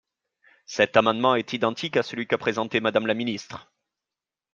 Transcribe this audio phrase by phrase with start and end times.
[0.65, 3.71] Cet amendement est identique à celui qu’a présenté Madame la ministre.